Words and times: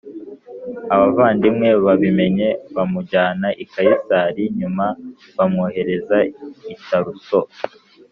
Abavandimwe 0.93 1.69
babimenye 1.85 2.49
bamujyana 2.75 3.47
i 3.63 3.65
Kayisariya 3.71 4.51
nyuma 4.59 4.85
bamwohereza 5.37 6.17
i 6.73 6.75
Taruso 6.87 7.39